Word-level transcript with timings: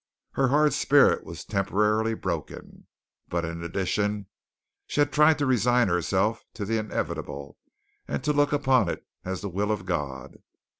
Her 0.31 0.47
hard 0.47 0.73
spirit 0.73 1.23
was 1.23 1.45
temporarily 1.45 2.15
broken, 2.15 2.87
but 3.27 3.45
in 3.45 3.61
addition 3.63 4.25
she 4.87 4.99
had 4.99 5.13
tried 5.13 5.37
to 5.37 5.45
resign 5.45 5.89
herself 5.89 6.43
to 6.55 6.65
the 6.65 6.79
inevitable 6.79 7.59
and 8.07 8.23
to 8.23 8.33
look 8.33 8.51
upon 8.51 8.89
it 8.89 9.05
as 9.23 9.41
the 9.41 9.47
will 9.49 9.71
of 9.71 9.85
God. 9.85 10.37